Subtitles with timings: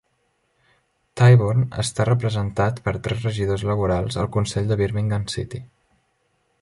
[1.19, 5.61] Tyburn està representat per tres regidors laborals al Consell de Birmingham City.